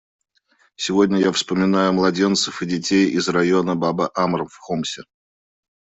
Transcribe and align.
Сегодня 0.77 1.19
я 1.19 1.31
вспоминаю 1.31 1.93
младенцев 1.93 2.63
и 2.63 2.65
детей 2.65 3.07
из 3.11 3.29
района 3.29 3.75
Баба-Амр 3.75 4.47
в 4.49 4.57
Хомсе. 4.57 5.03